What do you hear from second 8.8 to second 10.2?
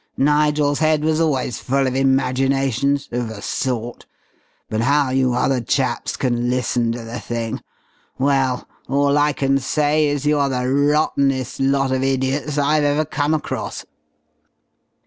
all I can say